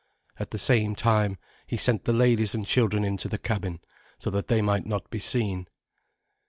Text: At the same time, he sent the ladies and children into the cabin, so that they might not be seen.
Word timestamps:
At 0.39 0.49
the 0.49 0.57
same 0.57 0.95
time, 0.95 1.37
he 1.67 1.77
sent 1.77 2.05
the 2.05 2.11
ladies 2.11 2.55
and 2.55 2.65
children 2.65 3.03
into 3.03 3.27
the 3.29 3.37
cabin, 3.37 3.81
so 4.17 4.31
that 4.31 4.47
they 4.47 4.59
might 4.59 4.87
not 4.87 5.11
be 5.11 5.19
seen. 5.19 5.67